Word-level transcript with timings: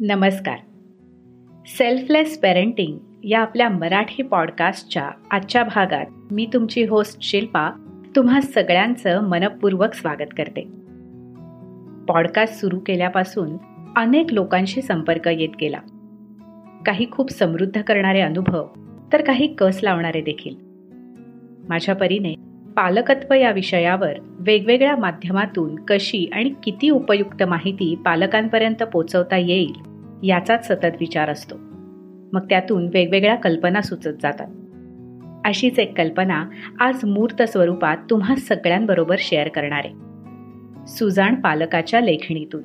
नमस्कार. 0.00 0.58
Selfless 1.66 2.40
parenting 2.40 2.98
या 3.24 3.40
आपल्या 3.40 3.68
मराठी 3.68 4.22
पॉडकास्टच्या 4.22 5.10
आजच्या 5.30 5.64
भागात 5.64 6.06
मी 6.30 6.46
तुमची 6.52 6.84
होस्ट 6.84 7.22
शिल्पा 7.22 7.70
तुम्हा 8.16 8.40
सगळ्यांचं 8.40 9.28
मनपूर्वक 9.28 9.94
स्वागत 9.94 10.34
करते. 10.38 10.60
पॉडकास्ट 12.08 12.54
सुरू 12.54 12.78
केल्यापासून 12.78 13.56
अनेक 13.96 14.26
लोकांशी 14.32 14.82
संपर्क 14.82 15.28
येत 15.28 15.48
गेला. 15.60 15.78
काही 16.86 17.10
खूप 17.10 17.30
समृद्ध 17.30 17.82
करणारे 17.82 18.20
अनुभव 18.20 18.66
तर 19.12 19.24
काही 19.24 19.54
कस 19.54 19.80
लावणारे 19.82 20.20
देखील. 20.20 20.54
माझ्या 21.68 21.94
परीने 21.94 22.34
पालकत्व 22.76 23.34
या 23.34 23.50
विषयावर 23.50 24.12
वेगवेगळ्या 24.20 24.96
माध्यमातून 24.96 25.74
कशी 25.76 26.30
आणि 26.32 26.54
किती 26.62 26.90
उपयुक्त 26.90 27.42
माहिती 27.42 27.94
पालकांपर्यंत 28.04 28.82
पोचवता 28.82 29.36
येईल 29.36 29.72
याचाच 30.22 30.66
सतत 30.66 30.96
विचार 31.00 31.30
असतो. 31.30 31.54
मग 32.32 32.40
त्यातून 32.50 32.88
वेगवेगळ्या 32.94 33.34
कल्पना 33.34 33.80
सुचत 33.80 34.22
जातात. 34.22 34.46
अशीच 35.44 35.78
एक 35.78 35.98
कल्पना 35.98 36.44
आज 36.80 37.04
मूर्त 37.04 37.42
स्वरूपात 37.42 37.96
तुम्हा 38.10 38.34
सगळ्यांबरोबर 38.34 39.16
शेअर 39.18 39.48
करणार. 39.48 39.82
आहे 39.84 39.94
सुजाण 40.86 41.34
पालकाच्या 41.34 42.00
लेखणीतून. 42.00 42.62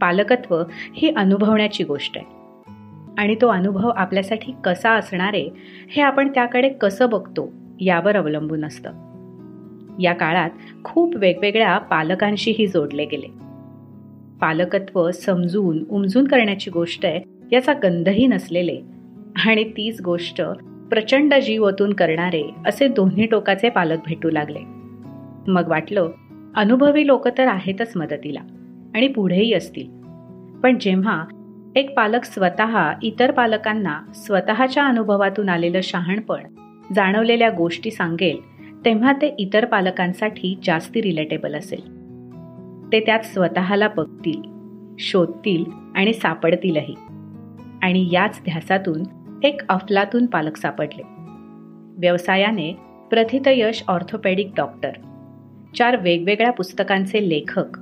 पालकत्व 0.00 0.62
ही 0.94 1.14
अनुभवण्याची 1.16 1.84
गोष्ट 1.84 2.18
आहे. 2.18 2.26
आणि 3.18 3.34
तो 3.34 3.48
अनुभव 3.48 3.88
आपल्यासाठी 3.88 4.52
कसा 4.64 4.90
असणार 4.90 5.30
आहे 5.34 5.50
हे 5.90 6.02
आपण 6.02 6.28
त्याकडे 6.28 6.68
कसं 6.68 7.08
बघतो 7.08 7.61
यावर 7.84 8.16
अवलंबून 8.16 8.64
असतं. 8.64 8.92
या 10.00 10.12
काळात 10.12 10.50
खूप 10.84 11.16
वेगवेगळ्या 11.16 11.78
पालकांशीही 11.78 12.66
जोडले 12.66 13.04
गेले. 13.04 13.26
पालकत्व 14.40 15.10
समजून 15.10 15.84
उमजून 15.90 16.26
करण्याची 16.26 16.70
गोष्ट 16.70 17.06
आहे 17.06 17.20
याचा 17.52 17.72
गंधही 17.72 18.26
नसलेले. 18.26 18.80
आणि 19.46 19.64
तीच 19.64 20.00
गोष्ट 20.00 20.42
प्रचंड 20.90 21.34
जीव 21.34 21.66
ओतून 21.66 21.92
करणारे 21.92 22.54
असे 22.66 22.88
दोन्ही 22.88 23.26
टोकाचे 23.26 23.68
पालक 23.68 23.98
भेटू 24.06 24.30
लागले. 24.30 24.58
मग 25.48 25.68
वाटलं 25.68 26.10
अनुभवी 26.56 27.06
लोक 27.06 27.28
तर 27.28 27.46
आहेतच 27.46 27.96
मदतीला 27.96 28.40
आणि 28.94 29.08
पुढेही 29.08 29.54
असतील. 29.54 29.88
पण 30.62 30.78
जेव्हा 30.80 31.24
एक 31.76 31.96
पालक 31.96 32.24
स्वतः 32.24 32.92
इतर 33.02 33.30
पालकांना 33.30 34.00
स्वतःच्या 34.14 34.84
अनुभवातून 34.84 35.48
आलेलं 35.48 35.80
शहाणपण 35.82 36.40
जाणवलेल्या 36.94 37.50
गोष्टी 37.50 37.90
सांगेल 37.90 38.52
तेव्हा 38.84 39.12
ते 39.12 39.34
इतर 39.38 39.64
पालकांसाठी 39.64 40.58
जास्ती 40.64 41.02
रिलेटेबल 41.02 41.54
असेल. 41.54 41.80
ते 42.92 43.00
त्यात 43.00 43.20
स्वतःला 43.20 43.88
बघतील 43.88 44.42
शोधतील 44.98 45.64
आणि 45.94 46.12
सापडतीलही. 46.12 46.94
आणि 47.82 48.08
याच 48.12 48.40
ध्यासातून 48.44 49.02
एक 49.42 49.60
अफलातून 49.68 50.26
पालक 50.26 50.56
सापडले. 50.56 51.02
व्यवसायाने 51.98 52.72
प्रथितयश 53.10 53.84
ऑर्थोपेडिक 53.88 54.50
डॉक्टर 54.56 54.90
चार 55.76 55.96
वेगवेगळ्या 55.96 56.52
पुस्तकांचे 56.52 57.28
लेखक 57.28 57.78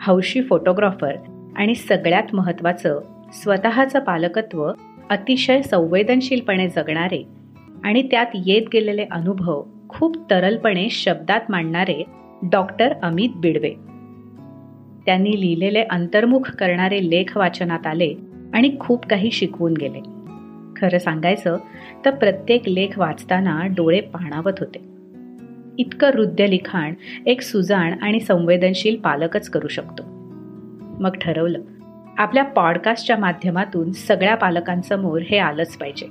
हौशी 0.00 0.42
फोटोग्राफर 0.42 1.16
आणि 1.56 1.74
सगळ्यात 1.74 2.34
महत्त्वाचं 2.34 3.00
स्वतःचं 3.32 4.00
पालकत्व 4.00 4.72
अतिशय 5.10 5.62
संवेदनशीलपणे 5.62 6.68
जगणारे 6.68 7.37
आणि 7.84 8.02
त्यात 8.02 8.26
येत 8.34 8.62
गेलेले 8.72 9.06
अनुभव 9.10 9.62
खूप 9.88 10.30
तरलपणे 10.30 10.88
शब्दात 10.90 11.40
मांडणारे 11.48 12.04
डॉक्टर 12.42 12.92
अमित 13.02 13.28
बिडवे. 13.36 13.70
त्यांनी 15.06 15.40
लिहिलेले 15.40 15.82
अंतर्मुख 15.82 16.50
करणारे 16.50 17.10
लेख 17.10 17.36
वाचनात 17.36 17.86
आले 17.86 18.14
आणि 18.54 18.76
खूप 18.80 19.06
काही 19.06 19.30
शिकवून 19.30 19.72
गेले. 19.72 20.00
खरं 20.76 20.98
सांगायचं 20.98 21.56
तर 22.04 22.10
प्रत्येक 22.10 22.68
लेख 22.68 22.98
वाचताना 22.98 23.66
डोळे 23.66 24.00
पाणावत 24.00 24.52
होते. 24.58 24.78
इतकं 25.78 26.10
हृदय 26.14 26.46
लिखाण 26.46 26.94
एक 27.26 27.40
सुजाण 27.40 27.92
आणि 28.02 28.20
संवेदनशील 28.20 28.96
पालकच 28.96 29.48
करू 29.48 29.68
शकतो. 29.68 30.02
मग 31.00 31.10
ठरवलं 31.10 31.62
आपल्या 32.18 32.44
पॉडकास्टच्या 32.44 33.16
माध्यमातून 33.16 33.92
सगळ्या 33.92 34.34
पालकांसमोर 34.34 35.22
हे 35.22 35.38
आलंच 35.38 35.76
पाहिजे. 35.76 36.06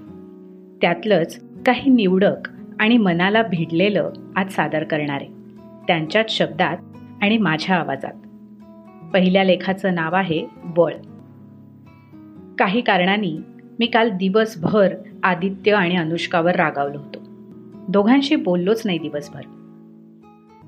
त्यातलंच 0.82 1.47
काही 1.68 1.92
निवडक 1.92 2.50
आणि 2.80 2.98
मनाला 2.98 3.42
भिडलेलं 3.42 4.12
आज 4.36 4.50
सादर 4.50 4.84
करणारे. 4.84 5.26
त्यांच्याच 5.88 6.38
शब्दात 6.38 6.78
आणि 7.22 7.38
माझ्या 7.38 7.76
आवाजात. 7.76 8.14
पहिल्या 9.14 9.44
लेखाचं 9.44 9.96
नाव 9.96 10.16
आहे 10.16 10.48
बळ. 10.64 10.94
काही 12.60 12.82
कारणांनी 12.82 13.40
मी 13.80 13.86
काल 13.86 14.10
दिवसभर 14.10 14.96
आदित्य 15.24 15.72
आणि 15.72 15.96
अनुष्कावर 15.96 16.56
रागावलो 16.56 16.98
होतो. 16.98 17.20
दोघांशी 17.90 18.36
बोललोच 18.36 18.82
नाही 18.86 18.98
दिवसभर. 18.98 19.42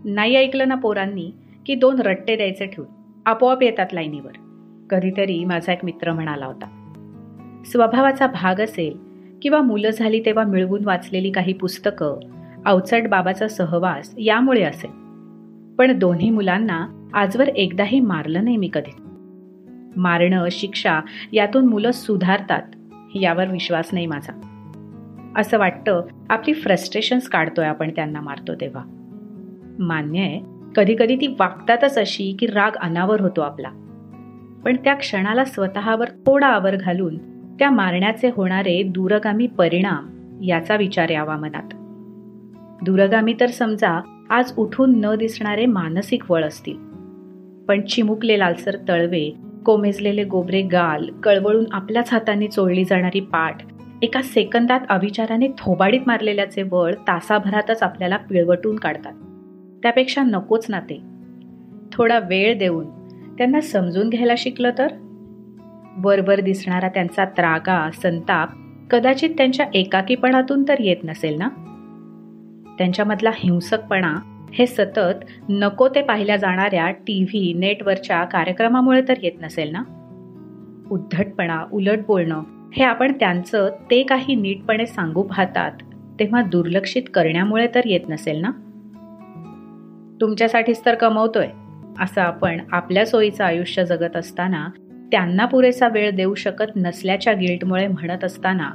नाही 0.06 0.36
ऐकलं 0.36 0.68
ना 0.68 0.76
पोरांनी 0.76 1.32
की 1.66 1.76
दोन 1.76 2.00
रट्टे 2.00 2.36
द्यायचे 2.36 2.66
ठेवून 2.66 3.22
आपोआप 3.26 3.64
येतात 3.64 3.88
लाईनीवर. 3.94 4.32
कधीतरी 4.90 5.46
माझा 5.46 5.74
एक 5.74 5.86
मित्र 5.86 6.14
म्हणाला 6.14 6.46
होता. 6.46 6.66
स्वभावाचा 7.66 8.28
भाग 8.28 8.62
असेल 8.62 9.09
किंवा 9.42 9.62
मुलं 9.62 9.90
झाली 9.90 10.20
तेव्हा 10.26 10.44
मिळवून 10.44 10.86
वाचलेली 10.86 11.32
काही 11.32 11.54
पुस्तकं 11.54 12.20
अवचट 12.66 13.08
बाबाचा 13.10 13.48
सहवास 13.48 14.14
यामुळे 14.18 14.64
असेल. 14.64 14.92
पण 15.76 16.00
दोन्ही 16.00 16.30
मुलांना 16.30 17.10
आजवर 17.14 17.48
एकदाही 17.48 18.00
मारलं 18.00 18.44
नाही 18.44 18.58
मी 18.58 18.70
कधी. 18.74 18.94
मारणं 19.96 20.48
शिक्षा 20.52 21.00
यातून 21.34 21.66
मुलं 21.66 21.92
सुधारतात 21.92 22.62
यावर 23.16 23.48
विश्वास 23.48 23.90
नाही 23.94 24.06
माझा. 24.06 24.34
असं 25.38 25.58
वाटतं 25.58 26.02
आपली 26.30 26.54
फ्रस्ट्रेशन्स 26.54 27.28
काढतोय 27.28 27.66
आपण 27.66 27.90
त्यांना 27.90 28.22
मारतो 28.22 28.56
तेव्हा. 28.56 28.84
मान्य 29.80 30.20
आहे 30.20 30.42
कधी 30.76 30.96
कधी 31.00 31.16
ती 31.16 31.28
वागतातच 31.28 31.98
अशी 31.98 32.36
की 32.40 32.46
राग 32.46 32.72
अनावर 32.76 33.22
होतो 33.22 33.42
आपला. 33.42 33.70
पण 34.66 34.76
त्या 34.84 34.94
क्षणाला 34.94 35.46
स्वतःवर 35.46 36.10
थोडा 36.10 36.48
आवर 36.48 36.76
घालून 36.76 37.18
त्या 37.60 37.70
मारण्याचे 37.70 38.30
होणारे 38.36 38.84
दूरगामी 38.84 39.48
परिणाम 39.48 40.10
याचा 40.44 40.76
विचार 40.76 41.10
यावा 41.10 41.38
मनात. 41.38 41.74
दूरगामी 42.84 43.36
तर 43.40 43.48
समजा 43.48 44.02
आज 44.30 44.54
उठून 44.58 45.02
न 45.06 45.16
दिसणारे 45.16 45.66
मानसिक 45.66 46.32
वळ 46.32 46.44
असतील. 46.44 46.78
पण 47.68 47.82
चिमुकले 47.82 48.40
लालसर 48.40 48.76
तळवे 48.88 49.34
कोमेजलेले 49.66 50.24
गोबरे 50.24 50.62
गाल 50.62 51.10
कळवळून 51.24 51.66
आपल्याच 51.72 52.14
हाताने 52.14 52.48
चोळली 52.48 52.86
जाणारी 52.86 53.20
पाठ 53.20 53.58
एका 54.02 54.22
सेकंदात 54.22 54.80
अविचाराने 54.90 55.48
थोबाडीत 55.48 56.02
मारलेल्याचे 56.08 56.64
वळ 56.72 56.94
तासाभरातच 56.94 57.84
आपल्याला 57.84 58.18
पिळवटून 58.18 58.76
काढतात. 58.76 59.14
त्यापेक्षा 59.82 60.24
नकोच 60.24 60.66
ना 60.70 60.80
ते. 60.80 61.02
थोडा 61.92 62.20
वेळ 62.20 62.58
देऊन 62.58 62.86
त्यांना 63.38 63.62
समजून 63.62 64.10
घ्यायला 64.10 64.34
शिकलं 64.38 64.70
तर? 64.78 64.88
वरवर 65.98 66.40
दिसणारा 66.40 66.88
त्यांचा 66.88 67.26
त्रागा 67.26 67.90
संताप 67.92 68.50
कदाचित 68.92 69.30
त्यांच्या 69.30 69.66
एकाकीपणातून 69.74 70.64
तर 70.68 70.76
येत 70.80 70.98
नसेल 71.04 71.38
ना? 71.40 71.50
त्यांच्यामधला 72.78 73.32
हिंसकपणा 73.36 74.18
हे 74.54 74.66
सतत 74.68 75.26
नको 75.50 75.88
ते 75.88 76.02
पाहिल्या 76.02 76.38
जाणाऱ्या 76.38 76.92
टी 76.92 77.24
व्ही 77.24 77.54
नेटवरच्या 77.54 78.24
कार्यक्रमामुळे 78.24 79.02
तर 79.08 79.14
येत 79.24 79.32
नसेल 79.42 79.72
ना? 79.72 79.84
उद्धटपणा 80.92 81.66
उलट 81.72 82.00
बोलणं 82.08 82.44
हे 82.74 82.84
आपण 82.84 83.12
त्यांचं 83.12 83.70
ते 83.92 84.04
काही 84.04 84.36
नीटपणे 84.36 84.86
सांगू 84.86 85.24
पाहतात 85.24 85.72
तेव्हा 86.20 86.42
दुर्लक्षित 86.42 87.04
करण्यामुळे 87.14 87.68
तर 87.76 87.82
येत 87.86 88.10
नसेल 88.10 88.42
ना? 88.42 88.52
तुमच्यासाठीच 90.22 90.86
तर 90.86 90.96
कमवतोय 90.96 91.48
असं 92.00 92.22
आपण 92.22 92.60
आपल्या 92.72 93.06
सोयीचं 93.06 93.44
आयुष्य 93.44 93.86
जगत 93.86 94.18
असताना 94.18 94.68
त्यांना 95.12 95.46
पुरेसा 95.46 95.88
वेळ 95.88 96.12
देऊ 96.12 96.36
शकत 96.36 96.72
नसल्याच्या 96.76 97.34
गिल्टमुळे 97.34 97.88
म्हणत 97.88 98.24
असताना 98.24 98.70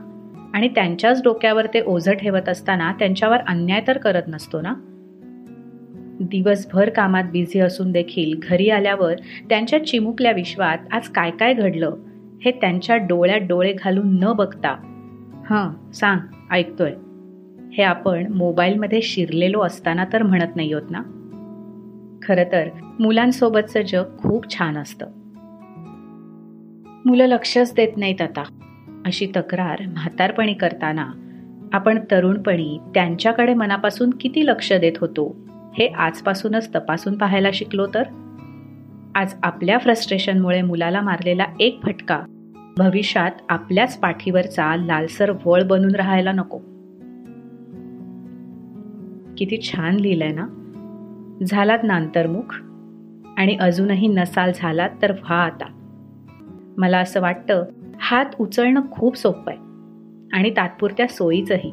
आणि 0.54 0.68
त्यांच्याच 0.68 1.22
डोक्यावर 1.22 1.66
ते 1.66 1.80
ओझं 1.80 2.12
ठेवत 2.12 2.48
असताना 2.48 2.92
त्यांच्यावर 2.92 3.36
अन्याय 3.48 3.82
तर 3.86 3.98
करत 3.98 4.22
नसतो 4.28 4.60
ना? 4.60 4.74
दिवसभर 6.20 6.88
कामात 6.88 7.24
बिझी 7.24 7.58
असून 7.58 7.92
देखील 7.92 8.40
घरी 8.42 8.70
आल्यावर 8.70 9.14
त्यांच्या 9.48 9.86
चिमुकल्या 9.86 10.32
विश्वात 10.32 10.78
आज 10.92 11.08
काय 11.08 11.30
काय 11.30 11.54
घडलं 11.54 11.94
हे 12.44 12.50
त्यांच्या 12.50 12.96
डोळ्यात 12.96 13.40
डोळे 13.40 13.72
घालून 13.72 14.18
न 14.24 14.32
बघता. 14.32 14.70
हां 15.46 15.92
सांग 15.92 16.18
ऐकतोय. 16.50 16.92
हे 17.72 17.82
आपण 17.82 18.32
मोबाईलमध्ये 18.32 19.02
शिरलेलो 19.02 19.60
असताना 19.60 20.04
तर 20.12 20.22
म्हणत 20.22 20.56
नाही 20.56 20.72
होत 20.72 20.90
ना? 20.90 21.02
खरं 22.22 22.44
तर 22.52 22.68
मुलांसोबतचं 22.98 23.82
जग 23.82 24.04
खूप 24.18 24.58
छान 24.58 24.76
असतं. 24.76 25.06
मुलं 27.04 27.26
लक्षच 27.26 27.74
देत 27.74 27.96
नाहीत 27.96 28.22
आता. 28.22 28.42
अशी 29.06 29.26
तक्रार 29.36 29.82
म्हातारपणी 29.86 30.54
करताना 30.54 31.12
आपण 31.72 31.98
तरुणपणी 32.10 32.78
त्यांच्याकडे 32.94 33.54
मनापासून 33.54 34.10
किती 34.10 34.46
लक्ष 34.46 34.72
देत 34.72 34.92
होतो 35.00 35.36
हे 35.78 35.86
आजपासूनच 35.86 36.74
तपासून 36.74 37.18
पाहायला 37.18 37.48
शिकलो 37.54 37.86
तर? 37.86 38.02
आज 39.14 39.34
आपल्या 39.42 39.78
फ्रस्ट्रेशनमुळे 39.78 40.62
मुलाला 40.62 41.00
मारलेला 41.00 41.44
एक 41.60 41.80
फटका 41.82 42.20
भविष्यात 42.78 43.30
आपल्याच 43.48 43.98
पाठीवरचा 43.98 44.76
लालसर 44.76 45.32
वळ 45.44 45.62
बनून 45.62 45.94
राहायला 45.94 46.32
नको. 46.32 46.58
किती 49.38 49.60
छान 49.62 49.94
लिहिलंय 49.94 50.32
ना? 50.32 50.46
झालात 51.46 51.78
ना 51.82 51.94
अंतर्मुख 51.94 52.54
आणि 53.36 53.56
अजूनही 53.56 54.08
नसाल 54.08 54.52
झालात 54.54 54.90
तर 55.02 55.12
व्हा 55.12 55.36
आता. 55.36 55.80
मला 56.76 56.98
असं 56.98 57.20
वाटतं 57.20 57.64
हात 58.00 58.26
उचलणं 58.38 58.80
खूप 58.90 59.16
सोपं 59.16 59.52
आहे 59.52 59.58
आणि 60.32 60.50
तात्पुरत्या 60.50 61.06
सोयीचंही. 61.06 61.72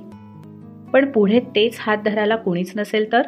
पण 0.94 1.12
पुढे 1.12 1.39
तेच 1.39 1.77
हात 1.80 1.98
धरायला 1.98 2.36
कुणीच 2.36 2.74
नसेल 2.77 3.12
तर? 3.12 3.21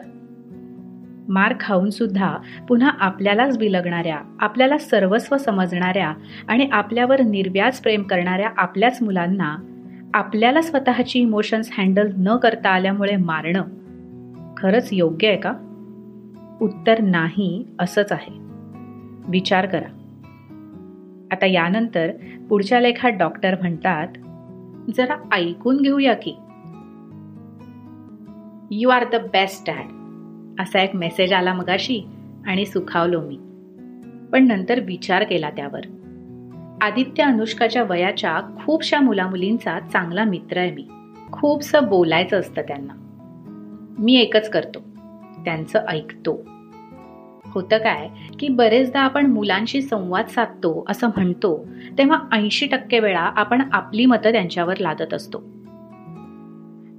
मार 1.27 1.53
खाऊन 1.59 1.89
सुद्धा 1.89 2.37
पुन्हा 2.67 2.91
आपल्यालाच 2.99 3.57
बिलगणाऱ्या 3.57 4.19
आपल्याला 4.39 4.77
सर्वस्व 4.77 5.37
समजणाऱ्या 5.37 6.13
आणि 6.47 6.69
आपल्यावर 6.71 7.21
निर्व्याज 7.21 7.79
प्रेम 7.79 8.03
करणाऱ्या 8.03 8.49
आपल्याच 8.57 9.01
मुलांना 9.01 9.57
आपल्याला 10.13 10.61
स्वतःची 10.61 11.19
इमोशन्स 11.19 11.69
हँडल 11.77 12.11
न 12.17 12.35
करता 12.35 12.69
आल्यामुळे 12.69 13.15
मारणं 13.15 13.63
खरंच 14.57 14.89
योग्य 14.91 15.27
आहे 15.27 15.37
का? 15.37 15.53
उत्तर 16.61 17.01
नाही 17.01 17.67
असंच 17.79 18.11
आहे. 18.11 18.33
विचार 19.27 19.65
करा. 19.65 20.02
आता 21.31 21.45
यानंतर 21.45 22.11
पुढच्या 22.49 22.81
लेखात 22.81 23.11
डॉक्टर 23.11 23.61
म्हणतात 23.61 24.07
जरा 24.97 25.15
ऐकून 25.31 25.81
घेऊया 25.81 26.13
की. 26.13 26.35
You 28.71 28.89
are 28.89 29.03
the 29.13 29.15
best 29.15 29.69
dad 29.69 29.85
असा 30.61 30.81
एक 30.81 30.95
मेसेज 30.95 31.33
आला 31.33 31.53
मगाशी 31.53 32.01
आणि 32.45 32.65
सुखावलो 32.65 33.21
मी. 33.21 33.35
पण 34.31 34.47
नंतर 34.47 34.79
विचार 34.79 35.23
केला 35.23 35.49
त्यावर. 35.49 35.81
आदित्य 36.81 37.23
अनुष्काच्या 37.23 37.83
वयाच्या 37.83 38.41
खूपशा 38.65 38.99
मुलामुलींचा 38.99 39.79
चांगला 39.79 40.23
मित्र 40.23 40.57
आहे 40.57 40.71
मी. 40.71 40.87
खूपसं 41.31 41.83
बोलायचं 41.83 42.39
असतं 42.39 42.61
त्यांना. 42.61 42.93
मी 43.99 44.15
एकच 44.15 44.49
करतो. 44.49 44.79
त्यांचं 45.45 45.85
ऐकतो. 45.89 46.45
होतं 47.53 47.77
काय? 47.77 48.09
की 48.39 48.47
बरेचदा 48.50 49.00
आपण 49.00 49.25
मुलांशी 49.25 49.81
संवाद 49.81 50.27
साधतो 50.27 50.85
असं 50.89 51.07
म्हणतो 51.07 51.67
तेव्हा 51.97 52.19
ऐंशी 52.31 52.65
टक्के 52.65 53.00
वेळा 53.00 53.19
आपण 53.19 53.61
आपली 53.71 54.05
मतं 54.05 54.31
त्यांच्यावर 54.31 54.77
लादत 54.77 55.13
असतो. 55.13 55.39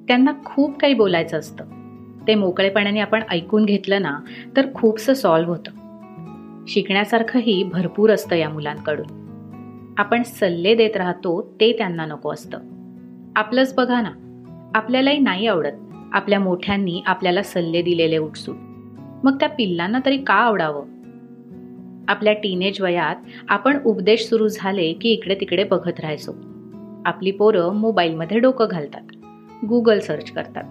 त्यांना 0.09 0.33
खूप 0.45 0.79
काही 0.79 0.95
बोलायचं 0.95 1.39
असतं. 1.39 1.65
ते 2.27 2.35
मोकळेपणाने 2.35 3.01
आपण 3.01 3.23
ऐकून 3.31 3.65
घेतलं 3.65 4.03
ना 4.03 4.19
तर 4.57 4.67
खूपसं 4.75 5.15
सॉल्व्ह 5.15 5.57
होतं. 5.57 5.71
शिकण्यासारखंही 6.69 7.63
भरपूर 7.63 8.11
असतं 8.11 8.37
या 8.37 8.49
मुलांकडून. 8.49 9.25
आपण 9.99 10.23
सल्ले 10.23 10.75
देत 10.75 10.97
राहतो 10.97 11.55
ते 11.61 11.73
त्यांना 11.73 12.07
नको 12.07 12.33
असतं. 12.33 12.59
आपलंच 13.37 13.75
बघा 13.75 14.01
ना. 14.01 14.11
आपल्यालाही 14.75 15.19
नाही 15.19 15.47
आवडत. 15.47 15.73
आपल्या 16.13 16.41
मोठ्यांनी 16.41 17.03
आपल्याला 17.07 17.43
सल्ले 17.43 17.83
दिलेले 17.83 18.19
उठसूट 18.19 18.57
मग 19.25 19.37
त्या 19.41 19.49
पिल्लांना 19.49 19.99
तरी 20.07 20.17
का 20.17 20.35
आवडावं? 20.35 20.85
आपल्या 22.09 22.33
टीनेज 22.33 22.81
वयात 22.81 23.17
आपण 23.49 23.79
उपदेश 23.85 24.21
सुरू 24.21 24.49
झाले 24.49 24.93
की 24.93 25.09
इकडे 25.09 25.35
तिकडे 25.35 25.65
बघत 25.65 26.01
राहायचो. 26.01 26.33
आपली 27.05 27.31
पोरं 27.31 27.75
मोबाईलमध्ये 27.75 28.39
डोकं 28.39 28.67
घालतात. 28.71 29.03
गुगल 29.69 29.99
सर्च 29.99 30.31
करतात. 30.31 30.65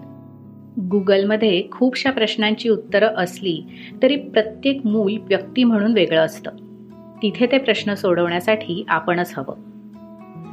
गुगलमध्ये 0.80 1.64
खूपशा 1.72 2.10
प्रश्नांची 2.10 2.68
उत्तरं 2.68 3.08
असली 3.16 3.62
तरी 4.02 4.16
प्रत्येक 4.16 4.86
मूल 4.86 5.16
व्यक्ती 5.16 5.64
म्हणून 5.64 5.92
वेगळं 5.92 6.20
असतं. 6.20 6.50
तिथे 7.22 7.46
ते 7.46 7.58
प्रश्न 7.58 7.94
सोडवण्यासाठी 7.94 8.84
आपणच 8.88 9.34
हवं. 9.36 9.54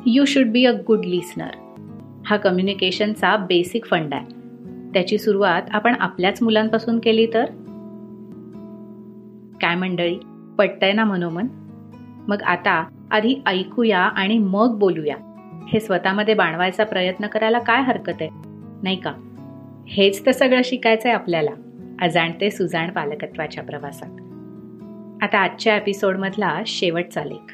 You 0.06 0.25
should 0.25 0.47
be 0.47 0.65
a 0.65 0.71
good 0.88 1.06
listener 1.06 1.83
हा 2.25 2.38
कम्युनिकेशनचा 2.38 3.38
बेसिक 3.38 3.86
फंड 3.86 4.13
आहे. 4.13 4.25
त्याची 4.94 5.18
सुरुवात 5.18 5.62
आपण 5.71 5.95
आपल्याच 6.00 6.44
मुलांपासून 6.44 7.00
केली 7.00 7.27
तर? 7.33 7.45
काय 9.62 9.75
मंडळी? 9.75 10.19
पटतंय 10.58 10.94
ना 10.94 11.04
मनोमन? 11.04 11.48
मग 12.28 12.42
आता 12.42 12.86
आधी 13.12 13.36
ऐकूया 13.46 14.00
आणि 14.00 14.38
मग 14.38 14.75
बोलूया. 14.80 15.16
हे 15.68 15.80
स्वतःमध्ये 15.80 16.34
बाणवायचा 16.34 16.84
प्रयत्न 16.84 17.28
करायला 17.28 17.60
काय 17.60 17.81
हरकत 17.81 18.22
आहे? 18.22 18.30
नाही 18.84 18.96
का? 18.96 19.13
हेच 19.88 20.25
तर 20.25 20.31
सगळं 20.31 20.62
शिकायचं 20.66 21.10
आहे 21.10 21.18
आपल्याला 21.18 21.52
अजाणते 22.02 22.52
सुजाण 22.52 22.90
पालकत्वाच्या 22.90 23.63
प्रवासात. 23.63 24.10
आता 25.24 25.40
आजच्या 25.40 25.75
एपिसोडमधला 25.75 26.60
शेवटचा 26.68 27.24
लेख. 27.24 27.54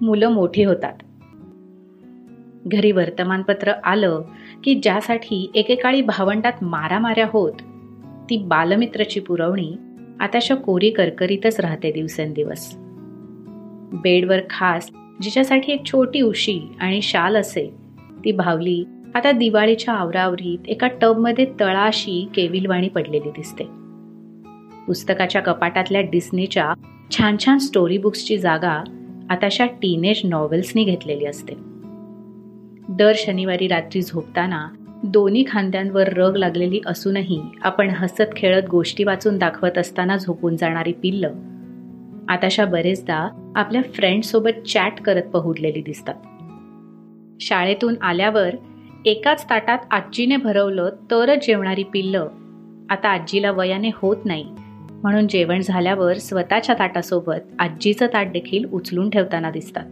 मुलं 0.00 0.28
मोठी 0.28 0.64
होतात. 0.64 0.94
घरी 2.66 2.92
वर्तमानपत्र 2.92 3.72
आलं 3.84 4.22
की 4.64 4.74
ज्यासाठी 4.74 5.50
एकेकाळी 5.54 6.02
भावंडात 6.02 6.52
मारामाऱ्या 6.62 7.26
होत 7.32 7.52
ती 8.30 8.44
बालमित्रची 8.46 9.20
पुरवणी 9.20 9.76
आताशा 10.20 10.54
कोरी 10.54 10.90
करकरीतच 10.90 11.60
राहते 11.60 11.92
दिवसेंदिवस. 11.92 12.74
बेडवर 13.92 14.38
खास 14.50 14.90
जिच्यासाठी 15.22 15.72
एक 15.72 15.84
छोटी 15.86 16.20
उशी 16.20 16.60
आणि 16.80 17.02
शाल 17.02 17.36
असे. 17.36 17.74
ती 18.24 18.32
भावली 18.32 18.84
आता 19.14 19.32
दिवाळीच्या 19.32 19.94
आवरावरीत 19.94 20.68
एका 20.68 20.88
टबमध्ये 21.00 21.46
तळाशी 21.60 22.28
केविलवाणी 22.34 22.88
पडलेली 22.88 23.30
दिसते. 23.30 23.64
पुस्तकाच्या 24.86 25.42
कपाटातल्या 25.42 26.00
डिस्नीच्या 26.00 26.72
छान 27.10 27.36
छान 27.44 27.58
स्टोरी 27.58 27.98
बुक्सची 27.98 28.38
जागा 28.38 28.84
आताशा 29.30 29.66
टीनेज 29.66 30.20
नॉव्हेल्सनी 30.24 30.84
घेतलेली 30.84 31.24
असते. 31.24 31.54
दर 32.88 33.12
शनिवारी 33.16 33.68
रात्री 33.68 34.02
झोपताना 34.02 34.68
दोन्ही 35.04 35.44
खांद्यांवर 35.48 36.08
रग 36.08 36.36
लागलेली 36.36 36.80
असूनही 36.86 37.42
आपण 37.62 37.90
हसत 37.90 38.22
खेळत 38.36 38.62
गोष्टी 38.70 39.04
वाचून 39.04 39.38
दाखवत 39.38 39.78
असताना 39.78 40.16
झोपून 40.16 40.56
जाणारी 40.56 40.92
पिल्ल. 40.92 41.26
आताशा 42.28 42.64
बरेचदा 42.64 43.52
आपल्या 43.56 43.82
फ्रेंडसोबत 43.94 44.68
चॅट 44.68 45.00
करत 45.00 45.22
पहुडलेली 45.22 45.82
दिसतात. 45.82 46.14
शाळेतून 47.40 47.94
आल्यावर 48.02 48.54
एकाच 49.04 49.50
ताटात 49.50 49.78
आजीने 49.90 50.36
भरवलं 50.36 50.88
तरच 51.10 51.46
जेवणारी 51.46 51.82
पिल्ल. 51.82 52.16
आता 52.90 53.08
आजीला 53.08 53.50
वयाने 53.50 53.90
होत 53.94 54.16
नाही. 54.24 54.46
म्हणून 54.90 55.28
जेवण 55.28 55.60
झाल्यावर 55.60 56.14
स्वतःच्या 56.14 56.74
ताटासोबत 56.78 57.54
आजीचं 57.58 58.06
ताट 58.06 58.32
देखील 58.32 58.64
उचलून 58.72 59.10
ठेवताना 59.10 59.50
दिसतात. 59.50 59.84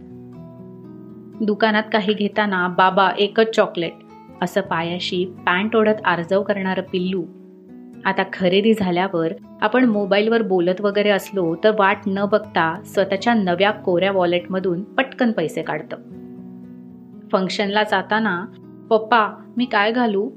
दुकानात 1.45 1.83
काही 1.93 2.15
घेताना 2.15 2.69
बाबा 2.69 3.11
एकच 3.19 3.57
चॉकलेट 3.57 3.93
असं 4.43 4.61
पायाशी 4.61 5.25
पॅन्ट 5.47 5.77
ओढत 5.77 6.05
आर्जव 6.05 6.43
करणारं 6.43 6.83
पिल्लू. 6.83 7.25
आता 8.05 8.23
खरेदी 8.33 8.75
झाल्यावर 8.75 9.33
आपण 9.61 9.85
मोबाईलवर 9.85 10.43
बोलत 10.43 10.81
वगैरे 10.81 11.09
असलो 11.09 11.57
तर 11.65 11.71
वाट 11.79 11.99
न 12.07 12.25
बघता 12.25 12.83
स्वतःच्या 12.85 13.35
नव्या 13.35 13.71
कोऱ्या 13.71 14.13
वॉलेटमधून 14.13 14.83
पटकन 14.83 15.33
पैसे 15.33 15.63
काढतं. 15.63 15.97
फंक्शनला 17.33 17.83
जाताना 17.83 18.45
पप्पा 18.91 19.29
मी 19.57 19.65
काय 19.65 19.93
घालू? 19.93 20.31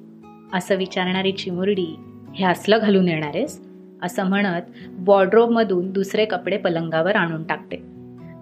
असं 0.54 0.76
विचारणारी 0.76 1.32
चिमुरडी 1.32 1.96
हे 2.36 2.46
असलं 2.46 2.78
घालून 2.82 3.08
येणारेस? 3.08 3.70
असं 4.02 4.24
म्हणत 4.24 4.62
वॉर्ड्रोबमधून 5.06 5.92
दुसरे 5.92 6.26
कपडे 6.26 6.58
पलंगावर 6.58 7.16
आणून 7.16 7.44
टाकते. 7.44 7.76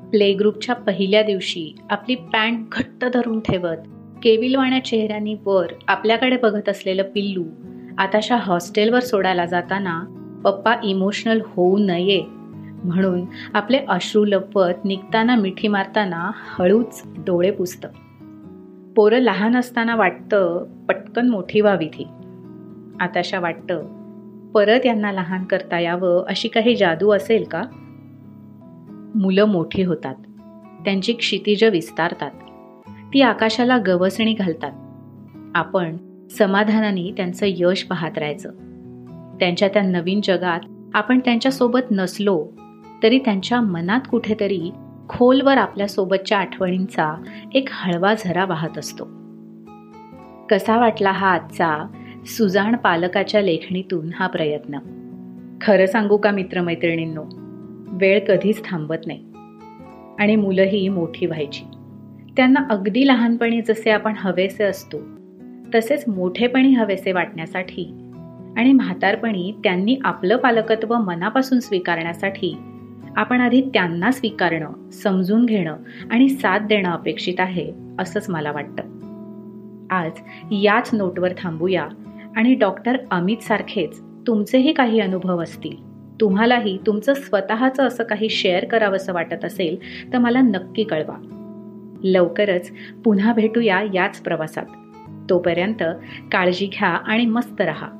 प्ले 0.10 0.34
ग्रुपच्या 0.34 0.76
पहिल्या 0.76 1.24
दिवशी 1.24 1.76
आपली 1.90 2.16
पॅन्ट 2.16 2.60
घट्ट 2.72 3.06
धरून 3.06 3.40
ठेवत 3.40 3.78
केविलवाण्या 4.28 4.86
चेहऱ्यांनी 4.86 5.36
वर 5.46 5.68
आपल्याकडे 5.88 6.38
बघत 6.38 6.70
असलेलं 6.70 7.04
पिल्लू 7.04 7.44
आताशा 7.98 8.36
हॉस्टेलवर 8.36 9.00
सोडायला 9.00 9.46
जाताना 9.46 10.02
पप्पा 10.44 10.76
इमोशनल 10.84 11.42
होऊ 11.46 11.78
नये. 11.78 12.24
म्हणून 12.84 13.26
आपले 13.54 13.80
अश्रू 13.88 14.26
लपवत 14.26 14.86
निघताना 14.86 15.36
मिठी 15.36 15.68
मारताना 15.68 16.32
हळूच 16.36 17.04
डोळे 17.06 17.52
पुसतं. 17.52 17.90
पोरं 18.96 19.20
लहान 19.20 19.56
असताना 19.56 19.96
वाटतं 19.96 20.66
पटकन 20.90 21.30
मोठी 21.30 21.62
व्हावी 21.62 21.88
ती. 21.88 22.08
आताशा 23.00 23.40
वाटतं 23.40 23.86
परत 24.52 24.86
यांना 24.86 25.12
लहान 25.12 25.44
करता 25.44 25.80
यावं 25.80 26.26
अशी 26.28 26.48
काही 26.48 26.76
जादू 26.76 27.10
असेल 27.10 27.44
का? 27.44 27.64
मुलं 29.16 29.46
मोठी 29.46 29.84
होतात. 29.84 30.16
त्यांची 30.86 31.14
क्षितिज 31.14 31.64
विस्तारतात. 31.64 32.32
ती 33.14 33.22
आकाशाला 33.22 33.78
गवसणी 33.78 34.34
घालतात. 34.34 34.72
आपण 35.56 35.98
समाधानाने 36.30 37.14
त्यांचं 37.18 37.46
यश 37.50 37.84
पाहत 37.84 38.18
राहायचं. 38.18 38.52
त्यांच्या 39.40 39.68
त्या 39.68 39.82
नवीन 39.82 40.20
जगात 40.24 40.60
आपण 40.94 41.20
त्यांच्यासोबत 41.20 41.80
नसलो 41.92 42.48
तरी 43.04 43.20
त्यांच्या 43.20 43.62
मनात 43.62 44.00
कुठेतरी 44.12 44.72
खोलवर 45.10 45.58
आपल्यासोबतच्या 45.58 46.38
आठवणींचा 46.38 47.24
एक 47.54 47.70
हळवा 47.72 48.14
झरा 48.14 48.46
वाहत 48.46 48.78
असतो. 48.78 49.04
कसा 50.50 50.78
वाटला 50.78 51.12
हा 51.12 51.32
आजचा 51.32 51.88
सुजाण 52.26 52.76
पालकाच्या 52.76 53.42
लेखणीतून 53.42 54.10
हा 54.16 54.28
प्रयत्न? 54.28 54.78
खरं 55.62 55.86
सांगू 55.86 56.18
का 56.18 56.32
मित्रमैत्रिणींनो 56.32 57.24
वेळ 57.92 58.20
कधीच 58.28 58.66
थांबत 58.66 59.08
नाही. 59.08 59.26
आणि 60.20 60.36
मुलंही 60.36 60.90
मोठी 60.90 61.26
व्हायची. 61.26 61.64
त्यांना 62.38 62.60
अगदी 62.70 63.08
लहानपणी 63.08 63.62
जसे 63.62 63.90
आपण 63.90 64.14
हवेसे 64.18 64.64
असतो 64.64 64.98
तसेच 65.76 66.04
मोठेपणी 66.08 66.74
हवेसे 66.74 67.12
वाटण्यासाठी 67.12 67.84
आणि 68.58 68.74
म्हातारपणी 68.74 69.54
त्यांनी 69.64 69.98
आपलं 70.04 70.38
पालकत्व 70.38 70.96
मनापासून 70.96 71.60
स्वीकारण्यासाठी 71.60 72.58
आपण 73.16 73.42
आधी 73.42 73.62
त्यांना 73.62 74.12
स्वीकारणं 74.12 74.90
समजून 74.90 75.46
घेणं 75.46 75.78
आणि 76.12 76.30
साथ 76.30 76.60
देणं 76.60 76.90
अपेक्षित 76.90 77.40
आहे 77.40 77.74
असंच 78.00 78.30
मला 78.30 78.52
वाटतं. 78.52 78.84
आज 79.90 80.12
याच 80.52 80.90
नोटवर 80.94 81.30
थांबूया 81.38 81.88
आणि 82.36 82.54
डॉक्टर 82.54 82.98
अमित 83.12 83.38
सारखेच 83.38 84.02
तुमचेही 84.28 84.74
काही 84.74 85.00
अनुभव 85.00 85.44
असतील. 85.44 85.76
तुम्हालाही 86.22 86.78
तुमचं 86.86 87.14
स्वतःचं 87.14 87.88
असं 87.88 88.04
काही 88.04 88.30
शेअर 88.30 88.66
करावंसं 88.66 89.14
वाटत 89.14 89.46
असेल 89.46 89.78
तर 90.14 90.18
मला 90.18 90.42
नक्की 90.42 90.84
कळवा. 90.84 91.34
लवकरच 92.04 92.72
पुन्हा 93.06 93.34
भेटूया 93.34 93.82
याच 93.94 94.20
प्रवासात. 94.20 94.66
तोपर्यंत 95.30 95.84
काळजी 96.32 96.66
घ्या 96.66 96.90
आणि 96.90 97.26
मस्त 97.26 97.62
रहा. 97.62 97.97